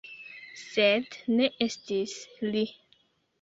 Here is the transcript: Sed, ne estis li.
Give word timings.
Sed, 0.61 1.17
ne 1.33 1.51
estis 1.67 2.17
li. 2.49 2.65